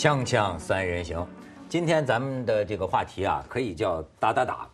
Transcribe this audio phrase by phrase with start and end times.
[0.00, 1.28] 锵锵三人行，
[1.68, 4.66] 今天咱们的这个话题啊，可以叫打打打，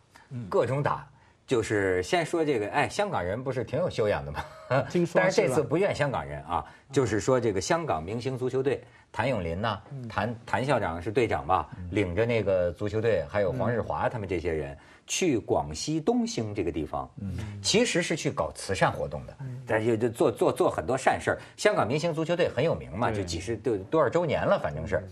[0.48, 1.04] 各种打。
[1.44, 4.38] 就是先说这个，哎，香港人不是挺有修养的吗？
[4.88, 14.78] 听说但是这次不怨香港人啊，就是说这个香港明星足球队谭咏麟呢，谭谭校长是队长吧，领着那个足球队，还有黄日华他们这些人。
[15.06, 17.08] 去广西东兴这个地方，
[17.62, 19.36] 其实是去搞慈善活动的，
[19.66, 21.38] 但是就做做做很多善事儿。
[21.56, 25.02] 香港明星足球队很有名嘛，就几十多多少周年了，反正是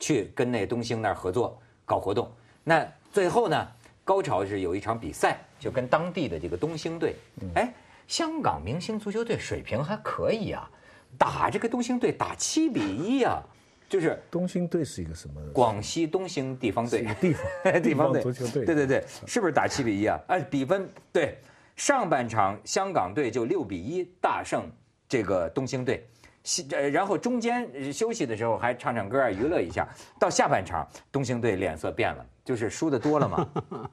[0.00, 2.30] 去跟那东兴那儿合作搞活动。
[2.64, 3.68] 那最后呢，
[4.02, 7.14] 高潮是有一场比赛，就跟当地的这个东兴队，
[7.54, 7.72] 哎，
[8.08, 10.68] 香港明星足球队水平还可以啊，
[11.16, 13.40] 打这个东兴队打七比一啊，
[13.88, 15.40] 就是东兴队是一个什么？
[15.52, 17.46] 广西东兴地方队地方
[17.82, 20.18] 地方队足球队对对对，是不是打七比一啊？
[20.28, 21.38] 哎，比分对，
[21.76, 24.68] 上半场香港队就六比一大胜
[25.08, 26.04] 这个东兴队，
[26.42, 29.86] 西呃，然后中间呃休息的时候还唱唱歌啊，娱乐一下。
[30.18, 33.48] 到下半场，东兴队脸色变了，就是输的多了嘛。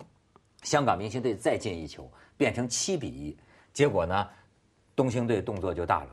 [0.63, 3.37] 香港明星队再进一球，变成七比一，
[3.73, 4.27] 结果呢，
[4.95, 6.09] 东兴队动作就大了。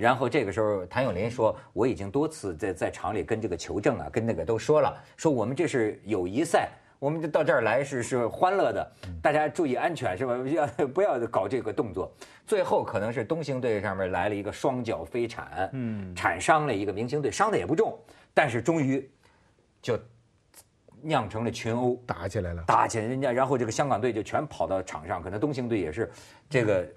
[0.00, 10.38] 然后这个时候，谭咏麟说：“我已经多次在在厂里跟这个求证啊，跟那个都说了，说我们这是友谊赛，我们就到这儿来是是欢乐的，大家注意安全是吧？
[10.48, 12.10] 要不要搞这个动作？
[12.46, 17.98] 最后可能是东兴队上面来了一个双脚飞铲，嗯，铲伤了一个明星队，伤的也不重，
[18.32, 19.06] 但是终于
[19.82, 19.98] 就
[21.02, 22.64] 酿成了群殴，打起来了。
[22.66, 26.10] 打起来人家，然后这个香港队就全跑到场上，可能东兴队也是
[26.48, 26.88] 这个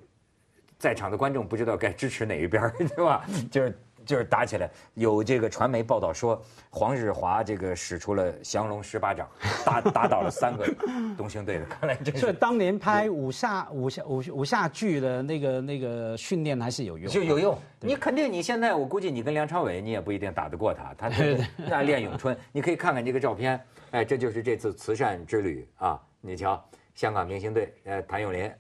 [0.84, 3.26] 在场的观众不知道该支持哪一边儿， 对吧？
[3.50, 9.26] 就是就是打起来，有这个传媒报道说黄日华这个使出了降龙十八掌，
[9.66, 10.68] 打打倒了三个
[11.16, 17.58] 东兴队的，看来这是所以当年拍武侠武侠武武侠剧的那个那个训练还是有用，就有用。
[17.80, 23.58] 你肯定你现在我估计你跟梁朝伟你也不一定打得过他，他这个那练咏春，你可以看看这个照片，
[23.92, 25.98] 哎，这就是这次慈善之旅啊！
[26.20, 26.62] 你瞧，
[26.94, 28.52] 香港明星队，呃，谭咏麟，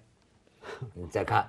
[0.93, 1.45] 你再看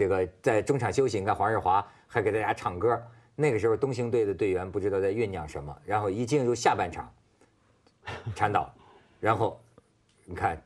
[0.00, 2.98] 这个在中场休息，你看黄日华还给大家唱歌。
[3.36, 7.12] 那个时候东兴队的队员不知道在酝酿什么，然后一进入下半场，
[8.34, 8.72] 铲倒，
[9.20, 9.60] 然后
[10.24, 10.58] 你看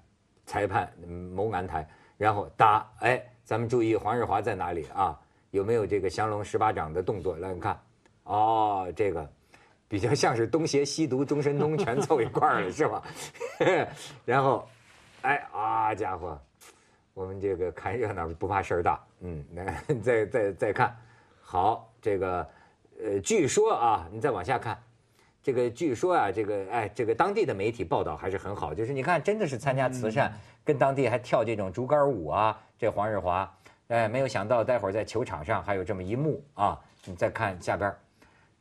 [0.47, 1.84] 裁判嗯谋安台，
[2.17, 5.19] 然后打，哎，咱们注意黄日华在哪里啊？
[5.50, 7.37] 有没有这个降龙十八掌的动作？
[7.39, 7.77] 来，你看，
[8.23, 9.28] 哦，这个
[9.89, 13.03] 比较像是东邪西毒、中神通 全凑一块儿了，是吧？
[14.25, 14.69] 然后，
[15.23, 16.41] 哎啊家伙，
[17.14, 20.94] 我们这个看热闹不怕事儿大，嗯，来 再再再看，
[21.41, 22.47] 好，这个
[23.00, 24.76] 呃，据说啊，你再往下看。
[25.41, 30.32] 这个据说啊，这个哎，这个当地的媒体报道还是很好，就是你看，真的是参加慈善，
[30.64, 32.60] 跟当地还跳这种竹竿舞啊。
[32.76, 33.56] 这黄日华，
[33.88, 36.81] 哎，没有想到待会儿在球场上还有这么一幕啊！
[37.04, 37.98] 你再看下边儿，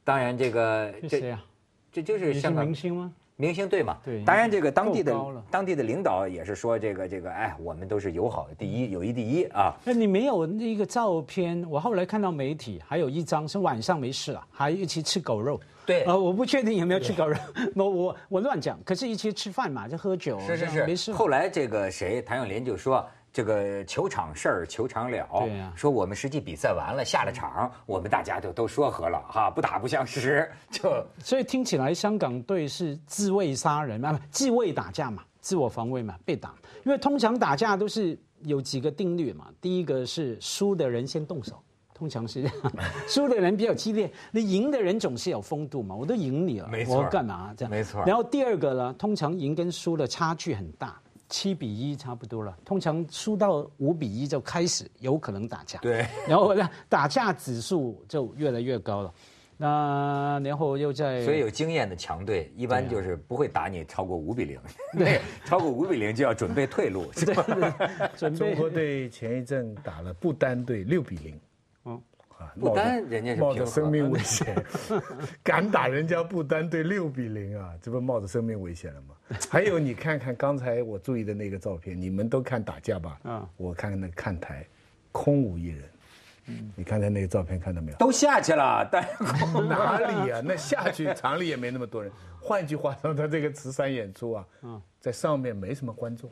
[0.03, 1.43] 当然这个这谁啊？
[1.91, 3.13] 这就是香港明星吗？
[3.43, 3.97] 明星队嘛。
[4.05, 5.13] 对当然这个当地的
[5.51, 9.75] 当地的领导也是说这个这个，哎，我们都是友好的第一，友谊第一啊。
[9.83, 15.59] 那你没有那个照片，我后来看到媒体还有一张是晚上没事了，还一起吃狗肉。
[15.85, 17.35] 对呃，我不确定有没有吃狗肉，
[17.75, 18.79] 我我我乱讲。
[18.85, 21.11] 可是一起吃饭嘛，就喝酒，是是是，没事。
[21.11, 23.05] 后来这个谁，谭咏麟就说。
[23.33, 25.27] 这个球场事儿，球场了。
[25.41, 36.53] 对呀说我们实际比赛完了，下了场，我们大家就都说和了哈，不打不相识， 就所以听起来香港队是自卫杀人啊，不自卫打架嘛，自我防卫嘛，被打。
[36.85, 41.61] 因为通常打架都是有几个定律嘛，第一个是输的人先动手。
[41.95, 42.73] 通常是这样，
[43.07, 47.69] 输的人比较激烈，那赢的人总是有风度嘛，我都赢你了，我干嘛这样？
[47.69, 50.99] 没错然后第二个呢，通常赢跟输的差距很大，
[51.33, 52.55] 七比一差不多了。
[52.63, 55.79] 通常输到五比一就开始有可能打架。
[55.79, 56.05] 对。
[56.27, 59.11] 然后呢，打架指数就越来越高了。
[59.57, 64.59] 那然后又在，所以有经验的强队一般就是不会打你超过五比零，
[64.97, 67.43] 对， 超过五比零就要准备退路，是吧？
[68.15, 71.39] 准备中国队前一阵打了不丹队六比零，哦
[72.43, 74.55] 啊，不丹人家是冒着生命危 险，
[75.43, 79.15] 敢打人家不丹队六比零啊，这不冒着生命危险了吗？
[79.49, 83.19] 还有你看看刚才我注意的那个照片，你们都看打架吧？
[83.23, 84.65] 嗯我看那看台
[85.11, 85.83] 空无一人，
[86.75, 87.97] 你刚才那个照片看到没有？
[87.97, 89.07] 都下去了，但
[89.67, 90.41] 哪里啊？
[90.43, 92.11] 那下去厂里也没那么多人。
[92.41, 94.45] 换句话说，他这个慈善演出啊，
[94.99, 96.29] 在上面没什么观众。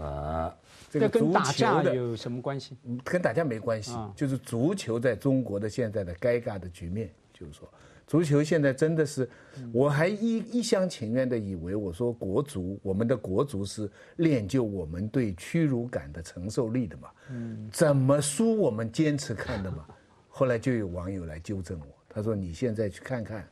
[0.00, 0.54] 啊，
[0.88, 2.76] 这个足球打架的有什么关系？
[3.04, 7.68] 跟打架没关系啊，就是足球在中国的现在的尴尬的局面，就是说，
[8.10, 9.30] 足球现在真的是，
[9.72, 17.70] 我还一一厢情愿的以为，我说国足，我们的国足是练就我们对屈辱感的承受力的嘛，嗯。
[17.72, 19.86] 怎么输我们坚持看的嘛。
[20.28, 23.48] 后来就有网友来纠正我，他说你现在去看看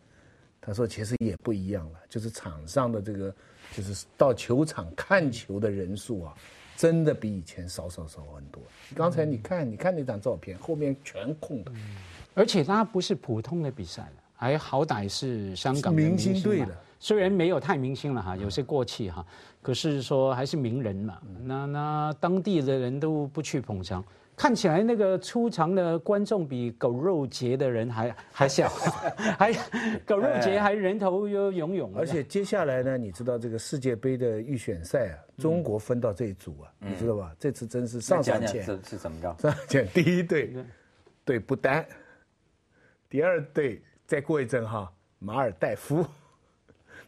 [0.60, 3.32] 他说其实也不一样了，就是场上的这个，
[3.76, 6.34] 就是到球场看球的人数啊，
[6.76, 8.60] 真的比以前少少少很多。
[8.96, 11.70] 刚才你看，你看那张照片，后面全空的，
[12.34, 16.68] 而且他不是普通的比赛了，还好歹是香港的明星队的。
[17.00, 19.24] 虽然没有太明星了哈，有些过气哈，
[19.60, 21.18] 可是说还是名人嘛。
[21.44, 24.04] 那那当地的人都不去捧场，
[24.34, 28.68] 看起来那个出场的观众比狗肉节的人还还小，
[29.38, 29.52] 还
[30.04, 31.92] 狗肉节还人头又涌涌。
[31.96, 37.32] 而且接下来呢，你知道这个世界杯的预选赛啊，中国分到这一组啊，你知道吧？
[37.38, 39.36] 这次真是上上签，是是怎么着？
[39.38, 40.52] 上上签第一队
[41.24, 41.86] 对不丹，
[43.08, 46.04] 第二队再过一阵哈马尔代夫，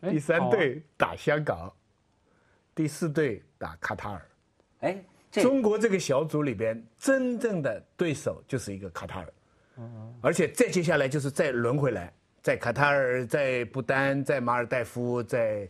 [0.03, 1.73] 哎 第三队打香港，
[2.75, 4.23] 第四队打卡塔尔。
[4.81, 9.33] 哎，中国这个小组里边真正的对手就是一个卡塔尔，
[10.21, 12.13] 而且再接下来就是再轮回来，
[12.43, 15.67] 在卡塔尔、在不丹、在马尔代夫、在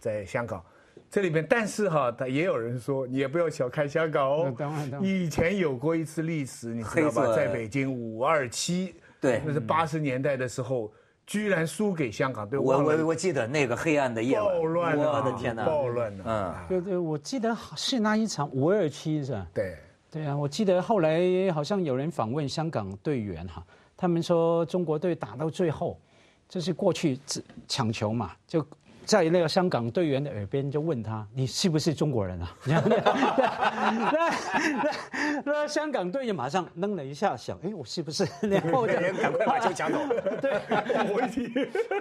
[0.00, 0.64] 在香港，
[1.08, 4.56] 这里边，但是哈，他也有人说，你也不要小看香港哦。
[5.00, 7.36] 以前有过一次历史，你知道吧？
[7.36, 10.92] 在北京五二七，对那是八十年代的时候，
[11.26, 15.22] 居然输给香港队，我我我记得那个黑暗的夜晚，暴乱啊！
[15.24, 15.64] 我的天哪！
[15.64, 16.24] 暴乱的！
[16.26, 19.46] 嗯，对对，我记得是那一场五二七是吧？
[19.54, 19.76] 对。
[20.10, 23.64] 对啊，我记得后来好像有人访问香港队员哈，
[23.96, 25.98] 他们说中国队打到最后，
[26.50, 28.60] 就是过去只抢球嘛，就
[29.04, 34.30] 在那个香港队员的耳边就问他：“你是不是中国人啊？” 那那
[34.82, 39.98] 那那香港队员马上愣了一下，想：“哎，我是不是？” 然后就人赶快把球抢走。
[40.40, 40.52] 对，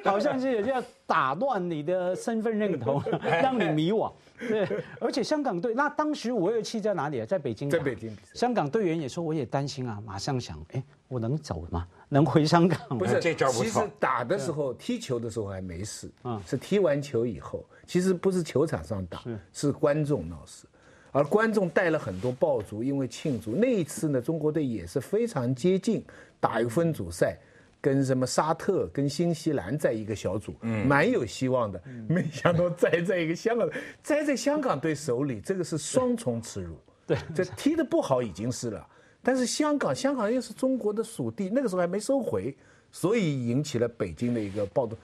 [0.03, 3.01] 好像是要打乱你的身份认同，
[3.41, 4.11] 让你迷惘。
[4.47, 4.67] 对，
[4.99, 7.25] 而且香港队那当时五二七在哪里啊？
[7.25, 7.69] 在北京。
[7.69, 11.87] 在北京香港队员也说，我也担心啊，马上想，哎，我能走吗？
[12.09, 12.97] 能回香港吗？
[12.97, 19.23] 不是这招不错其实打的时候，踢球的时候还没事，嗯是踢完球以后，其实不是球场上打，
[19.53, 20.65] 是观众闹事，
[21.11, 26.03] 而观众带了很多爆竹，因为庆祝那一次呢，中国队也是非常接近
[26.39, 27.37] 打一个分组赛。
[27.81, 31.81] 跟什么沙特、跟新西兰在一个小组，嗯蛮有希望的。
[32.07, 33.67] 没想到栽在一个香港，
[34.03, 36.77] 栽在香港队手里，这个是双重耻辱。
[37.07, 38.87] 对，这踢得不好已经是了，
[39.23, 42.55] 但是香港，香港又是中国的属地，那个时候还没收回，
[42.91, 44.97] 所以引起了北京的一个暴动。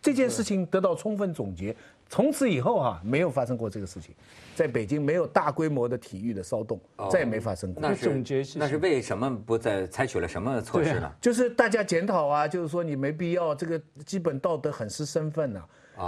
[0.00, 1.76] 这件事情得到充分总结，
[2.08, 4.14] 从此以后哈、没有发生过这个事情，
[4.54, 6.80] 在北京没有大规模的体育的骚动，
[7.10, 7.82] 再也没发生过。
[7.82, 11.12] 那是总结是那是为什么不再采取了什么措施呢？
[11.20, 15.64] 就是大家检讨啊，就是说你没必要，这个基本道德很失身份呐、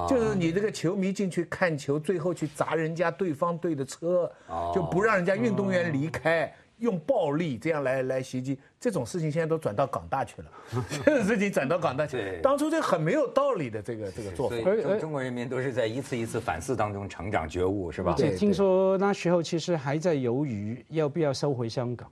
[0.09, 4.31] 就是你这个球迷进去看球，最后去砸人家对方队的车，
[4.73, 10.51] 就不让人家运动员离开，用暴力这样来来袭击，这种事情现在都转到港大去了，
[11.05, 18.15] 这种事情转到港大去，当初这很没有道理的这个这个做法中中国人民都是在一次一次反思当中成长觉悟，是吧？
[18.17, 22.11] 对而且听说那时候其实还在犹豫要不要收回香港。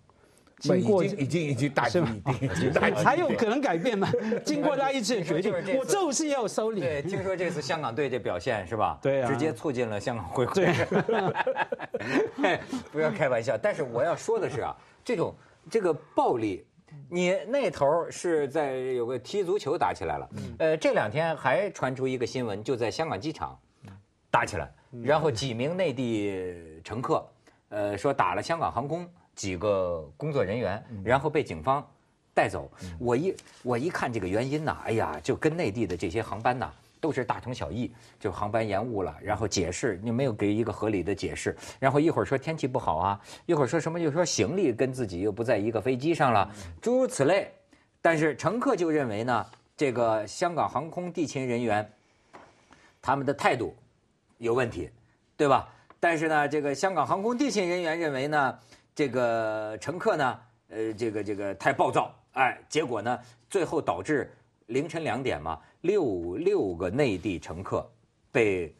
[0.59, 4.11] 经过已经已经大是吗局已定， 还有可能改变吗？
[4.45, 6.81] 经过他一次决定我就是要收礼。
[6.81, 8.99] 对，听说这次香港队这表现是吧？
[9.03, 10.73] 对啊直接促进了香港回归。
[12.91, 13.57] 不要开玩笑。
[13.59, 15.35] 但是我要说的是啊，这种
[15.71, 16.65] 这个暴力，
[17.11, 23.59] 你那头儿是在有个踢足球打起来了，呃，这两天还传出一个新闻，就在香港机场
[24.31, 24.73] 打起来，
[25.05, 27.29] 然后几名内地乘客，
[27.69, 31.87] 呃，说打了香港航空几个工作人员，然后被警方
[32.35, 32.69] 带走。
[32.99, 36.69] 我一我一看这个原因呢，哎呀，就跟内地的这些航班呢。
[36.99, 46.51] 都是大同小异，就航班延误了，然后解释你没有给一个合理的解释，然后一会儿说天气不好啊，一会儿说什么又说行李跟自己又不在一个飞机上了，
[46.81, 47.53] 诸如此类。
[48.01, 51.89] 但是乘客就认为呢，这个香港航空地勤人员
[53.01, 53.77] 他们的态度
[54.39, 54.91] 有问题，
[55.37, 55.69] 对吧？
[56.01, 58.59] 但是呢，这个香港航空地勤人员认为呢，
[58.97, 63.19] 这个乘客呢，呃，这个这个太暴躁，哎，结果呢，
[63.51, 64.33] 最后导致
[64.69, 67.87] 凌晨两点嘛，六六个内地乘客
[68.33, 68.75] 被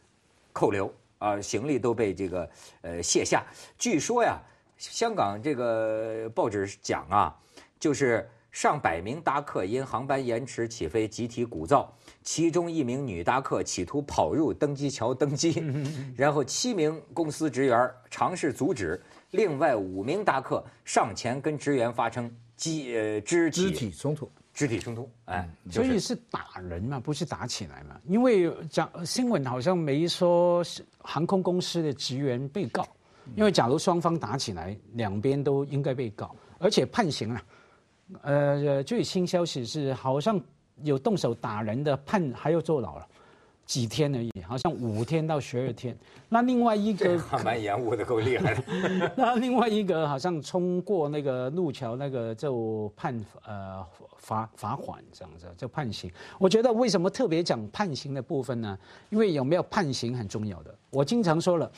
[0.51, 2.49] 扣留啊、行李都被这个
[2.81, 3.45] 呃卸下。
[3.77, 4.39] 据说呀，
[4.79, 7.39] 香港这个报纸讲啊，
[7.79, 11.85] 就是上百名搭客因航班延迟起飞集体鼓噪，
[12.23, 15.63] 其中一名女搭客企图跑入登机桥登机，
[16.17, 18.99] 然后七名公司职员尝试阻止，
[19.31, 24.29] 另外五名搭客上前跟职员发生肢呃肢体肢体冲突。
[24.53, 27.95] 肢体冲突，哎，所以是打人嘛，不是打起来嘛？
[28.07, 30.63] 因为讲新闻好像没说
[30.97, 32.83] 航空公司的职员被告，
[33.35, 37.41] 因为假如双方打起来，两边都应该被告，而且判刑了。
[38.23, 40.41] 呃，最新消息是好像
[40.81, 43.07] 有动手打人的判还要坐牢了。
[43.67, 45.95] 几天而已，好像五天到十二天。
[46.29, 49.11] 那另外一个还蛮延误的，够厉害的。
[49.17, 53.13] 那另外一个好像冲过那个路桥，那个就判
[53.45, 56.09] 呃罚罚款这样子，就判刑。
[56.39, 58.79] 我觉得为什么特别讲判刑的部分呢？
[59.09, 60.73] 因为有没有判刑很重要的。
[60.89, 61.69] 我经常说了，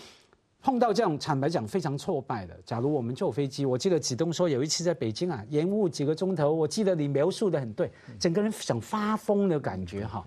[0.62, 10.24] 碰到这种坦白讲非常挫败的，假如我们坐飞机，我记得子东说有一次在北京啊，延误几个钟头，我记得你描述的很对，整个人想发疯的感觉哈。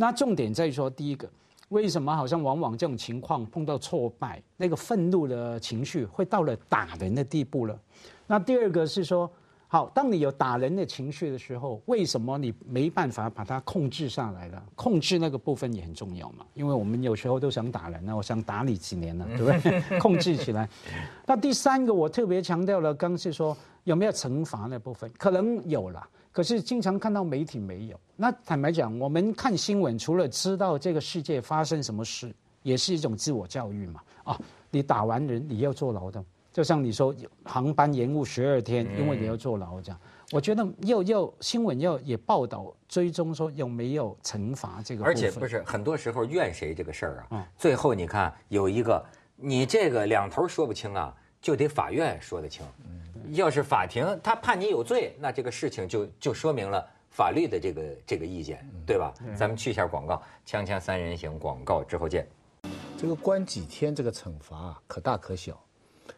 [0.00, 1.28] 那重点在于说，第一个，
[1.70, 7.76] 为什么好像往往这种情况碰到挫败，那个愤怒的情绪会到了打人的地步了？
[8.28, 9.28] 那第二个是说，
[9.66, 14.62] 好，当你有打人的情绪的时候，为什么你没办法把它控制下来了？
[14.76, 19.82] 控制那个部分也很重要嘛，因为我们有时候都想打人呢我想打你几年了，对不对？
[19.98, 20.68] 控制起来。
[21.26, 26.08] 那第三个，我特别强调了，刚是说有没有惩罚那部分，可能有了。
[26.32, 27.98] 可是经常看到媒体没有。
[28.16, 34.00] 那坦白讲，我们看新闻，除了知道这个世界发生什么事，也是一种自我教育嘛。
[34.24, 36.24] 啊，你打完人，你要坐牢的。
[36.52, 40.00] 就像你说，航班延误十二天，因为你要坐牢这样。
[40.32, 45.04] 我觉得要要新闻要也报道追踪说有没有惩罚这个。
[45.04, 47.48] 而且不是很多时候怨谁这个事儿啊？
[47.56, 49.02] 最后你看有一个，
[49.36, 52.66] 你这个两头说不清啊，就得法院说得清。
[53.32, 59.12] 要是法庭他判你有罪，那这个事情就就说明了法律的这个这个意见，对吧？
[59.36, 62.26] 咱们去一下广告，锵锵三人行广告之后见。
[62.96, 65.58] 这个关几天这个惩罚可大可小，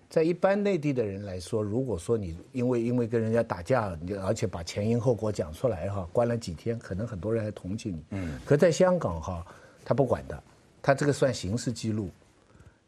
[0.08, 8.04] 在一般内地的人来说，如果说你因为因为跟人家打架，你而且把前因后果讲出来哈，关了几天，可能很多人还同情你。
[8.10, 8.38] 嗯。
[8.44, 9.46] 可在香港哈，
[9.84, 10.42] 他不管的，
[10.80, 12.08] 他这个算刑事记录。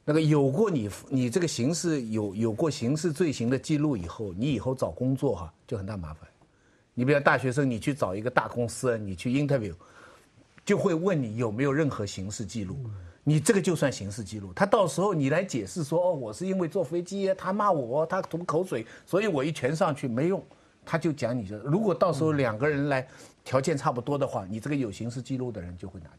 [0.04, 6.28] 那个有过你你这个刑事有有过刑事罪行的记录以后，你以后找工作哈就很大麻烦。
[6.92, 9.72] 你比如大学生，你去找一个大公司，你去 interview，
[10.64, 12.76] 就会问你有没有任何刑事记录，
[13.22, 14.52] 你这个就算刑事记录。
[14.54, 20.44] 他到时候你来解释说哦，我是因为坐飞机他骂我，他吐口水，所以我一拳上去没用，
[20.84, 21.56] 他就讲你这。
[21.58, 23.06] 如果到时候两个人来
[23.44, 26.10] 条件差不多的话，你这个有刑事记录的人就会拿。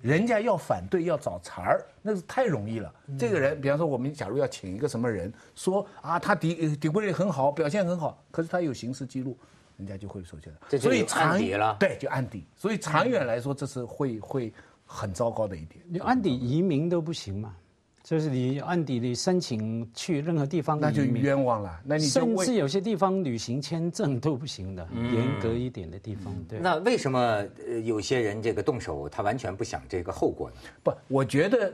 [0.00, 2.92] 人家要反对要找茬儿，那是太容易了。
[3.18, 9.36] 这个人，比方说我们假如要请一个什么人，说啊他底底规很好，表现很好，可是他有刑事记录，
[9.76, 12.46] 人家就会说起来，所以长了，对，就案底。
[12.56, 14.52] 所以长远来说，这是会会
[14.86, 15.84] 很糟糕的一点。
[15.88, 17.54] 你案底移民都不行嘛？
[18.02, 21.80] 就是你按底你申请去任何地方，那就冤枉了。
[21.84, 26.34] 那你甚至有些地方旅行签证都不行的，严格一点的地方。
[26.48, 26.58] 对。
[26.58, 27.20] 那为什么
[27.68, 30.56] 呃有些人这个动手，他完全不想这个后果呢？
[30.82, 31.72] 不，我觉得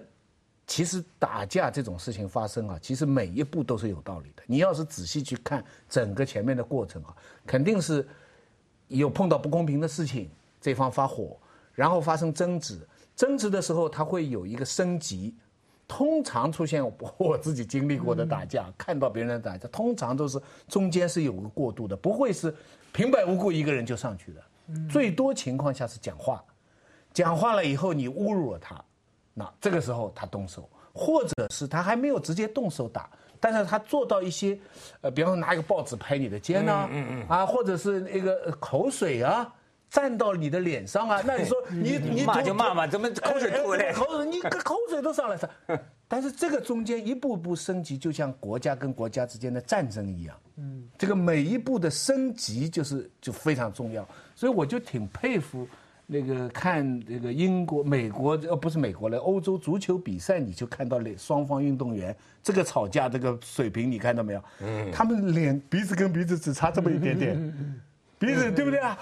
[0.66, 4.42] 其实打架这种事情发生啊，其实每一步都是有道理的。
[4.46, 7.14] 你要是仔细去看整个前面的过程啊，
[7.46, 8.06] 肯定是
[8.88, 10.28] 有碰到不公平的事情，
[10.60, 11.38] 这方发火，
[11.72, 12.80] 然后发生争执，
[13.14, 15.32] 争执的时候他会有一个升级。
[15.88, 16.84] 通常出现
[17.16, 22.52] 我自己经历过的打架，看到别人打架，通常都是中间是有个过渡的，不会是
[22.92, 24.42] 平白无故一个人就上去的。
[24.90, 26.42] 最多情况下是讲话，
[27.14, 28.84] 讲话了以后你侮辱了他，
[29.32, 34.58] 那这个时候他动手，或者是他还没有直接动手打，但是他做到一些，
[35.02, 36.88] 呃，比方说拿一个报纸拍你的肩呐，
[37.28, 39.54] 啊，或者是那个口水啊。
[39.88, 41.22] 站到你的脸上啊！
[41.24, 43.92] 那你说你你骂就骂嘛，怎么口水吐嘞？
[43.92, 45.80] 口水你口水都上来了。
[46.08, 50.36] 但是这个中间一步步升级，就像国家跟国家之间的战争一样。
[50.56, 54.06] 嗯，这个每一步的升级就是就非常重要。
[54.34, 55.66] 所以我就挺佩服
[56.06, 64.44] 那个看那个英国、美国呃不是美国了，欧洲足球比赛，你就看到那双方运动员这个吵架这个水平，你看到没有？
[64.60, 67.80] 嗯，他们脸鼻子跟鼻子只差这么一点点，
[68.18, 68.96] 鼻子对不对啊？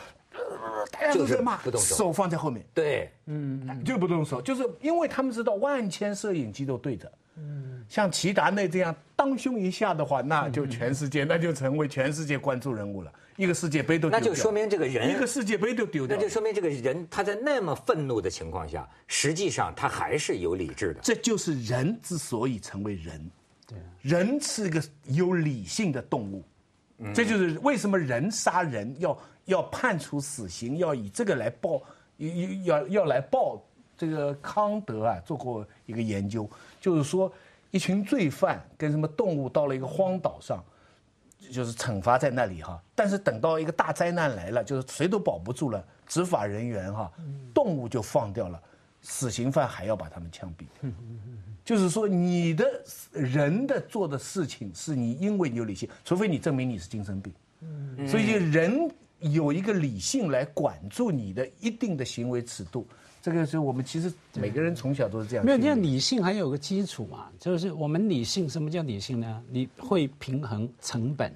[0.91, 2.13] 大家都在骂，手。
[2.15, 23.31] 放在后面，对，嗯，就不动手，就是因为他们知道万千摄影机都对着，嗯，像齐达内这样当胸一下的话，那就全世界，那就成为全世界关注人物了，一个世界杯都那就说明这个人一个世界杯都丢掉，那就说明这个人他在那么愤怒的情况下，实际上他还是有理智的，这就是人之所以成为人，
[23.67, 26.45] 对，人是一个有理性的动物，
[27.15, 29.17] 这就是为什么人杀人要。
[29.47, 31.79] 要判处死刑，要以这个来报，
[32.17, 33.63] 要要要来报。
[33.95, 36.49] 这个康德啊做过一个研究，
[36.81, 37.31] 就是说
[37.71, 40.65] 一群罪犯跟什么动物到了一个荒岛上，
[41.53, 42.83] 就是惩罚在那里哈。
[42.95, 47.13] 但是等到一个大灾难来了，就是谁都保不住了，执法人员哈，
[47.53, 48.59] 动物就放掉了，
[49.05, 50.91] 死刑犯还要把他们枪毙。
[51.65, 52.67] 就是说，你的
[53.13, 57.33] 人的做的事情是你因为你有理性，除非你证明你是精神病。
[58.09, 58.91] 所以人。
[59.33, 62.87] 有一个理性来管住你的一定的行为尺度。
[63.23, 65.47] 这个是我们其实每个人从小都是这样。
[65.47, 69.43] 没有，你看理性还有个基础嘛，就是我们理性，什么叫理性呢？
[69.49, 71.33] 你会平衡成本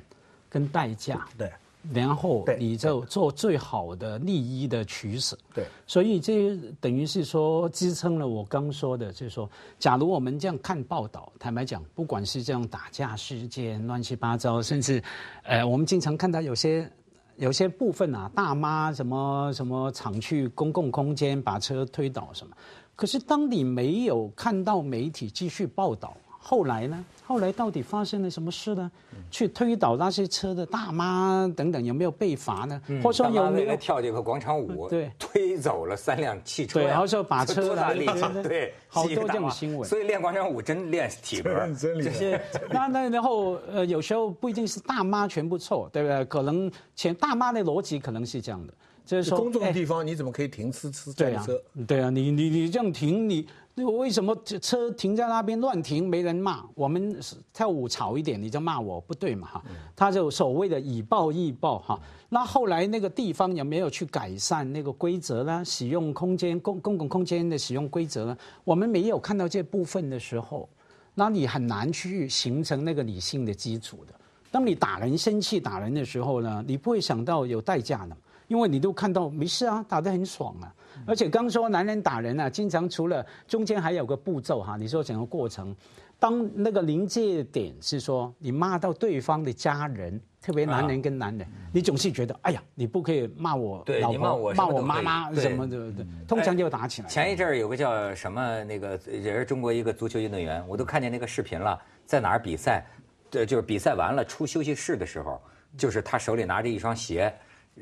[0.50, 1.26] 跟代价。
[1.38, 1.50] 对。
[1.92, 5.38] 然后你就做最好的利益的取舍。
[5.54, 15.02] 对，所以这等于是说支撑了我刚说的，就是说，假如我们这样看报道，坦白讲，不管是这样打架事件乱七八糟，甚至，
[15.44, 16.90] 呃，我们经常看到有些
[17.36, 22.54] 有些部分啊，大妈什么什么闯去公共空间把车推倒什么，
[22.94, 26.16] 可是当你没有看到媒体继续报道。
[26.48, 27.04] 后来呢？
[27.26, 28.90] 后来到底发生了什么事呢？
[29.30, 32.80] 去推倒那些车的大妈等等，有没有被罚呢？
[33.02, 34.88] 或者说有没有跳这个广场舞？
[34.88, 36.80] 对，推走了三辆汽车。
[36.80, 39.86] 对，然后说把车大力气，对，好多这种新闻。
[39.86, 42.40] 所以练广场舞真练体格，这些。
[42.70, 46.24] 那那然后呃，有时候不一定是大妈全部错，对不对？
[46.24, 48.72] 可能前大妈的逻辑可能是这样的，
[49.08, 51.58] 就是说公众地方你怎么可以停吃吃这车？
[51.86, 53.48] 对啊，你你你这样停你。
[53.76, 56.64] 为什么车停在那边乱停没人骂？
[56.74, 57.16] 我们
[57.52, 59.64] 跳舞吵一点你就骂我不对嘛哈？
[59.94, 61.98] 他就所谓的以暴易暴哈。
[62.28, 65.62] 那后来那个地方有没有去改善那个规则呢？
[65.64, 68.36] 使用空间公公共空间的使用规则呢？
[68.64, 70.68] 我们没有看到这部分的时候，
[71.14, 74.12] 那你很难去形成那个理性的基础的。
[74.50, 78.16] 当你打人生气打人的时候呢，你不会想到有代价的。
[78.48, 80.74] 因为你都看到没事啊，打得很爽啊，
[81.06, 85.74] 而且刚说男人打人啊，经常除了中间还有个步骤哈，你说整个过程，
[86.18, 97.08] 当那个临界点是说你骂到对方的家人，特别男人跟男人，你总是觉得哎呀，你不可以骂我老婆，骂我妈妈什么的，对，通常就打起来。
[97.08, 102.82] 前一阵儿有个叫什么那个也是中国一个足球运动员，我都看见那个视频了，在哪儿比赛，
[103.30, 105.38] 对，就是比赛完了出休息室的时候，
[105.76, 107.30] 就是他手里拿着一双鞋。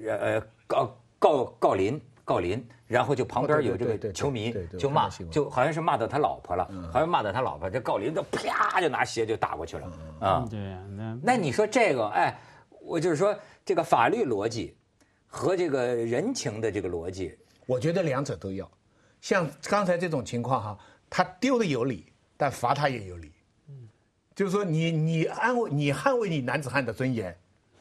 [0.05, 10.47] 呃，告告告林告林，然后就旁边有这个球迷就骂，就好像是骂到他老婆了，好像骂到他老婆，这告林就啪就拿鞋就打过去了啊。
[10.51, 10.59] 对，
[10.97, 12.37] 那那你说这个，哎，
[12.81, 14.77] 我就是说这个法律逻辑
[15.27, 18.71] 和这个人情的这个逻辑，我觉得两者都要。
[19.21, 20.79] 像刚才这种情况哈，
[21.09, 23.33] 他丢的有理，但罚他也有理。
[23.69, 23.89] 嗯，
[24.35, 27.37] 就是说你你安慰你捍卫你男子汉的尊严。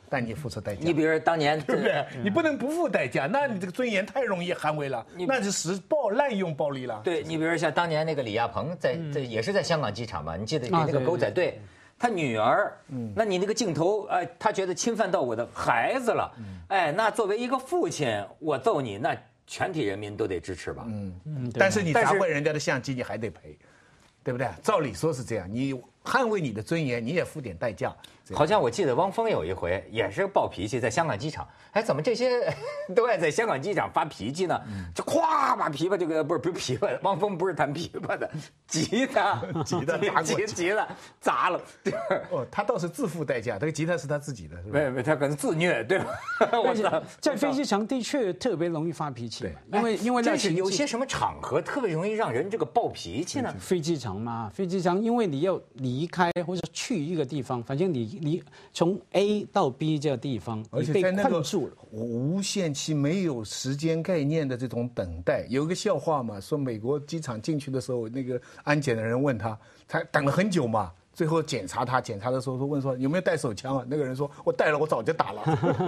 [0.09, 0.81] 但你付出代价。
[0.83, 2.05] 你比如当年，对不对？
[2.23, 7.01] 你不能不付代价，那你这个尊严太容易捍卫了，那就使暴滥用暴力了。
[7.03, 11.59] 对你比如像当年那个李亚鹏在在也是在香港机场嘛，你记得那个狗仔队，
[11.97, 12.73] 他女儿，
[13.15, 16.31] 那你那个镜头，哎，他觉得侵犯到我的孩子了，
[16.67, 19.15] 哎，那作为一个父亲，我揍你，那
[19.47, 20.83] 全体人民都得支持吧？
[20.87, 21.51] 嗯嗯。
[21.57, 23.57] 但是你砸坏人家的相机，你还得赔，
[24.23, 24.47] 对不对？
[24.61, 27.95] 照理说是这样，你捍卫你的尊严，你也付点代价。
[28.33, 31.47] 好像我记得汪峰有一回也是暴脾气，在香港机场。
[31.71, 32.51] 哎，怎么这些
[32.95, 34.59] 都爱在香港机场发脾气呢？
[34.95, 38.29] 就咵把琵琶这个不是不是琵琶，汪峰不是弹琵琶的，
[38.65, 40.87] 吉他吉他砸吉吉他
[41.19, 41.61] 砸了。
[42.31, 44.79] 哦，他倒是自负代价，这个吉他是他自己的，是吧？
[44.79, 46.05] 没没，他可能自虐，对吧？
[46.65, 53.53] 我知道，在飞机场的确特别容易发脾气，因为因为那是有些什么场合特别容易让人这个暴脾气呢？
[53.59, 58.14] 飞机场嘛，飞机场，因为你要离开或者去一个地方，反正你。
[58.21, 61.43] 你从 A 到 B 这个地方，而且在那个
[61.91, 73.85] 无限期没有时间概念的这种等待，有一个笑话嘛，说美国机场进去的时候，那个安检的人问他，他等了很久嘛，最后检查他，检查的时候说问说有没有带手枪啊？
[73.87, 75.41] 那个人说我带了，我早就打了。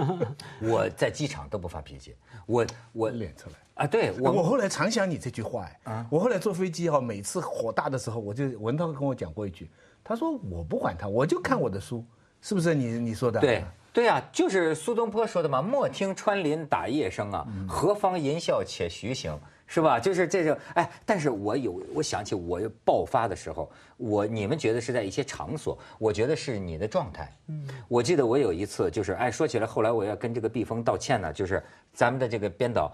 [0.62, 2.14] 我在机场都不发脾气，
[2.46, 9.70] 我我脸出来啊，对我我后来常想你这句话哎，啊，我后来坐飞机哈，每次火大的时候，我就文涛跟我讲过一句，
[10.02, 12.04] 他说我不管他，我就看我的书。
[12.40, 13.40] 是不是你你说的？
[13.40, 19.98] 对对啊，就是苏东坡说的嘛，“莫听穿林打叶声啊，何妨吟啸且徐行”，是吧？
[19.98, 27.36] 就是这种哎，但是我有，我想起我爆发的时候，我你们觉得是在一些场所，我觉得是你的状态。
[27.48, 31.60] 嗯，我记得我有一次就是哎，说起来后来我要跟这个毕峰道歉呢，就是
[31.92, 32.92] 咱们的这个编导，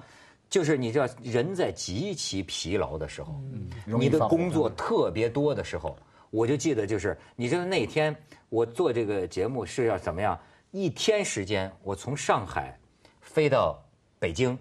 [0.48, 3.38] 就是你知道人在极其疲劳的时候，
[3.84, 5.94] 你的工作特别多的时候。
[6.34, 8.14] 我就记得，就是你知道那天
[8.48, 10.36] 我做这个节目是要怎么样？
[10.72, 12.76] 一天时间，我从上海
[13.20, 13.80] 飞到
[14.18, 14.58] 北京，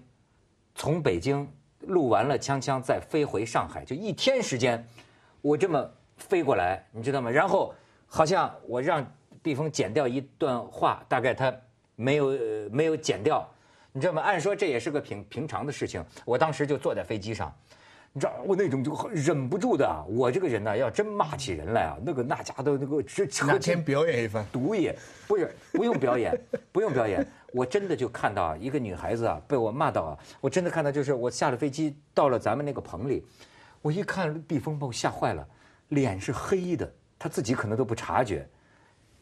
[0.76, 4.86] 从北京录完了《锵锵》，再飞回上海，就一天时间，
[5.40, 7.28] 我这么飞过来，你知道吗？
[7.28, 7.74] 然后
[8.06, 9.04] 好像我让
[9.42, 11.52] 毕峰剪掉一段话，大概他
[11.96, 12.38] 没有
[12.70, 13.44] 没有剪掉，
[13.90, 14.22] 你知道吗？
[14.22, 17.52] 按说这也是个平平常的事情，我当时就坐在飞机上。
[18.16, 24.46] 你知道我那种就很忍不住的啊，我这个人呢，要真骂起人来啊，那个那家的那个这哪天表演一番？
[24.52, 24.96] 毒也
[25.26, 26.32] 不是不用表演，
[26.70, 33.26] 不用表演，我真的就看到啊，一个女孩子啊被我骂到啊，我真的看到就是我下了飞机到了咱们那个棚里，
[33.82, 35.44] 我一看避风把我吓坏了，
[35.88, 38.48] 脸是黑的，她自己可能都不察觉，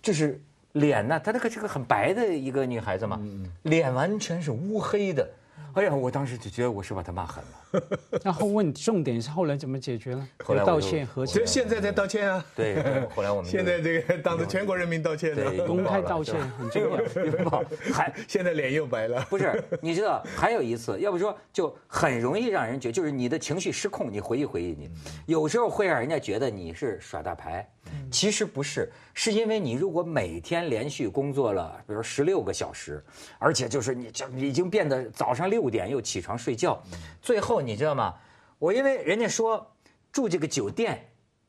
[0.02, 0.38] 就是
[0.72, 3.18] 脸呢，她那个是个很白的一个女孩子嘛，
[3.62, 5.26] 脸完全是乌黑的。
[5.74, 7.82] 哎呀，我当时就觉得我是把他骂狠了。
[8.22, 10.28] 然后问重点是后来怎么解决了？
[10.44, 12.44] 后来道歉和解就，现在在道歉啊！
[12.54, 17.24] 对，对后来我们 现在这个当着全国人民道歉对的，公开道歉很重要。
[17.24, 19.24] 拥抱还现在脸又白了。
[19.30, 24.12] 不是，你知道还有一次，要不说就很容易让人觉，就是你的情绪失控。
[24.12, 24.90] 你回忆回忆你，
[25.24, 27.66] 有时候会让人家觉得你是耍大牌，
[28.12, 33.02] 其实不是，是因为你如果每天连续工作了，比如十六个小时，
[33.38, 36.80] 而且就是你这已经变得早上六点又起床睡觉，
[37.20, 38.14] 最后你知道吗？
[38.58, 39.66] 我因为人家说
[40.12, 41.04] 住这个酒店，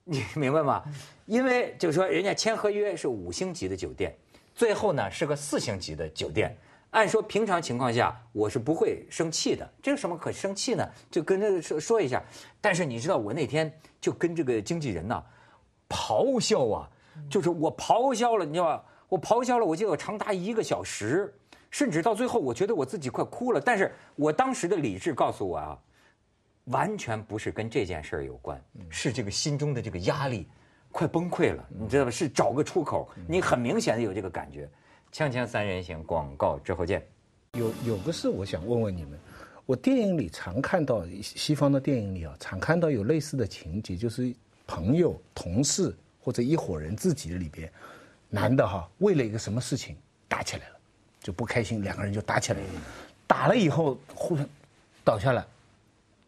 [0.06, 0.82] 你 明白吗？
[1.26, 4.16] 因为就是说人家签合约是五星级的酒店，
[4.56, 6.58] 最后呢是个四星级的酒店。
[6.92, 10.88] 按说平常情况下我是不会生气的，这有什么可生气呢？
[11.10, 12.22] 就跟他说说一下。
[12.62, 15.24] 但是你知道我那天就跟这个经纪人呐、
[15.94, 16.90] 咆哮啊，
[17.30, 18.84] 就是我咆哮了，你知道吧？
[19.10, 21.32] 我咆哮了，我记得我长达一个小时，
[21.70, 23.62] 甚至到最后我觉得我自己快哭了。
[23.62, 25.80] 但是我当时的理智告诉我啊，
[26.66, 30.48] 完全不是跟这件事儿有关，是这个心中的这个压力
[30.92, 32.12] 快崩溃了，你知道吧？
[32.12, 34.68] 是找个出口，你很明显的有这个感觉。
[35.12, 37.06] 锵锵三人行，广告之后见。
[37.54, 39.20] 有有个事我想问问你们，
[39.68, 44.34] 我电影里常看到西方的电影里啊，常看到有类似的情节，就是
[44.66, 47.72] 朋友、同事或者一伙人自己里边，
[48.30, 49.96] 男的哈为了一个什么事情
[50.28, 50.76] 打起来了，
[51.22, 52.68] 就不开心，两个人就打起来了，
[53.28, 54.48] 打了以后互相
[55.04, 55.46] 倒下了，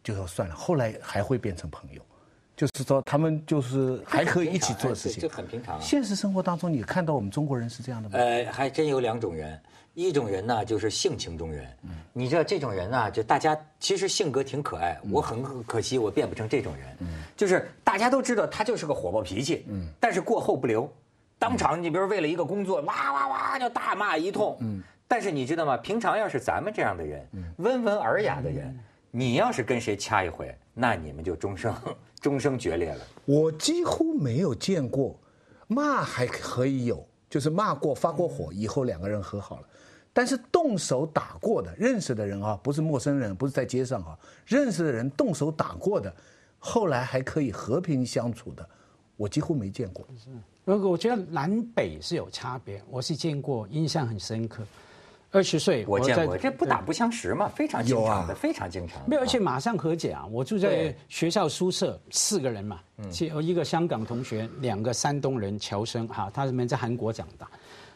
[0.04, 2.02] 就说算了，后来还会变成朋友，
[2.56, 5.22] 就是说他们就是还可以一起做事情。
[5.22, 5.82] 这，很平常啊。
[5.82, 8.18] 现实生活当中，你看到我们中国人是这样的吗？
[8.18, 9.60] 呃，还真有两种人，
[9.94, 11.68] 一种人呢就是性情中人，
[12.14, 19.90] 你知道这种人呢，就大家其实性格挺可爱，我很可惜我变不成这种人，就是大家都知道他就是个火爆脾气，嗯。
[20.00, 20.90] 但是过后不留，
[21.38, 24.58] 当场你比如为了一个工作，哇哇哇就大骂一通，
[25.08, 25.76] 但是你知道吗？
[25.78, 28.80] 平常要是咱们这样的人，温文尔雅的人，
[29.12, 31.74] 你要是跟谁掐一回，那你们就终生
[32.20, 33.04] 终生决裂了。
[33.26, 35.18] 我几乎没有见过，
[35.68, 39.68] 骂还可以有，就是骂过发过火以后两个人和好了，
[40.12, 46.14] 但是动手打过的认识的人啊，不是陌生人，不是在街上啊，认识的人动手打过的，
[46.60, 48.68] 后来还可以和平相处的，
[49.16, 50.06] 我几乎没见过。
[50.66, 54.64] 如果我觉得南北是有差别，我是见过，印象很深刻。
[55.36, 59.02] 二十岁我见过，这不打不相识嘛，非常经常的，非常经常。
[59.06, 60.26] 没有，而且马上和解啊！
[60.32, 62.80] 我住在学校宿舍，四个人嘛，
[63.12, 67.50] 其有一个香港同学，两个山东人乔生哈，他们在韩国长大，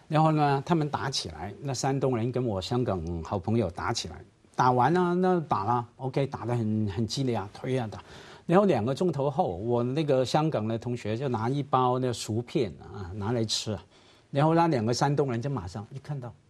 [0.10, 4.16] 然后呢，他们打起来，那山东人跟我香港好朋友打起来，
[4.54, 8.04] 打完了那打了，OK，打得很很激烈啊，推啊打，
[8.46, 13.82] 然后两个钟头后，我那个香港的同学就拿一包那薯片啊拿来吃啊，
[14.30, 16.49] 然后那两个山东人就马上一看到，哎。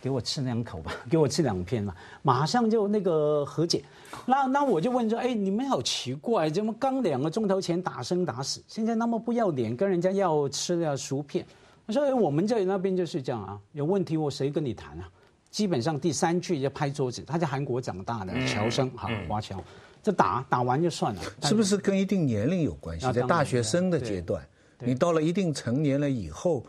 [0.00, 3.82] 给我吃两口吧， 给我吃两片吧，马上就那个和解。
[4.26, 11.44] 那那我就问说，哎，你们好奇怪，怎么刚两个钟头前打生打死，现在那么不要脸，跟人家要吃的薯片？
[11.86, 15.08] 他说，哎，我们这里那边就是这样啊，有问题我谁跟你谈啊？
[15.50, 17.22] 基本上第三句就拍桌子。
[17.26, 19.62] 他在韩国长大的侨生，哈，华侨，
[20.02, 23.10] 这打打完就算了，是不是跟一定年龄有关系？
[23.12, 24.46] 在大学生的阶段，
[24.78, 26.64] 你到了一定成年了以后，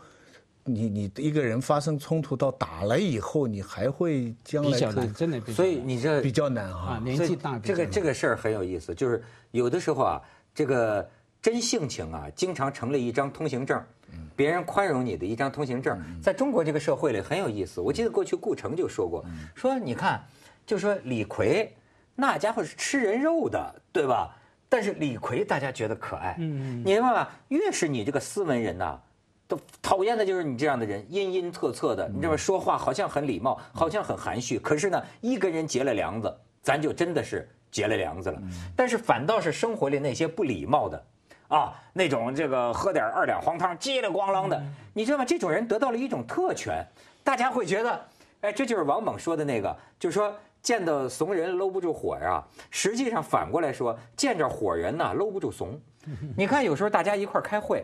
[0.64, 5.56] 你你一个人发生冲突到打了以后，你还会将来比较难，真的比较难。
[5.56, 7.00] 所以你这比较难啊，哈。
[7.02, 10.22] 年纪大这个这个事儿很有意思，就是有的时候啊，
[10.54, 11.08] 这个
[11.42, 13.82] 真性情啊，经常成了一张通行证，
[14.36, 15.98] 别人宽容你的一张通行证。
[16.22, 20.22] 在中国这个社会里很有意思，我记得过去顾城就说过，说你看，
[20.66, 21.72] 就说李逵
[22.14, 24.36] 那家伙是吃人肉的，对吧？
[24.68, 27.28] 但是李逵大家觉得可爱，嗯，你明白吧？
[27.48, 29.00] 越是你这个斯文人呐、
[29.50, 36.32] 都讨厌的就是你这样的人，阴阴恻恻的，你这么说话好像很礼貌，好像很含蓄，可是呢，一跟人结了梁子，
[36.62, 38.40] 咱就真的是结了梁子了。
[38.76, 41.04] 但是反倒是生活里那些不礼貌的，
[41.48, 44.62] 啊，那种这个喝点二两黄汤叽里咣啷的，
[44.94, 45.24] 你知道吗？
[45.24, 46.86] 这种人得到了一种特权，
[47.24, 48.06] 大家会觉得，
[48.42, 50.32] 哎，这就是王猛说的那个，就是说。
[50.62, 55.80] 见到怂人搂不住火呀，实际上反过来说，见着火人呐搂不住怂。
[56.36, 57.82] 你看，有时候大家一块儿开会，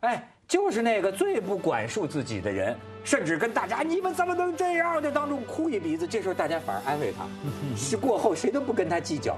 [0.00, 5.02] 哎，就是那个最不管束自己的人，甚至跟大家你们怎么能这样？
[5.02, 7.26] 就当中哭一鼻子，这时候大家反而安慰他，
[7.76, 9.36] 是过后谁都不跟他计较。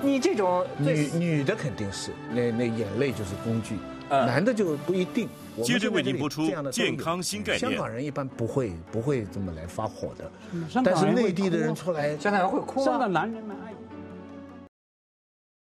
[0.00, 3.76] 你这种女女的肯定是，那那眼泪就是工具，
[4.08, 5.28] 男的就不一定。
[5.62, 7.60] 接着为您播出健康新概念。
[7.60, 10.30] 香港人一般不会不会这么来发火的，
[10.84, 12.84] 但是内地的人出来，香港人会哭。
[12.84, 13.72] 香港男人们爱。